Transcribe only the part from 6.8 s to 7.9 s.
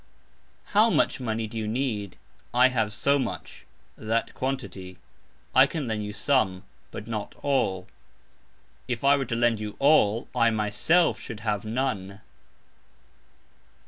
but not "all".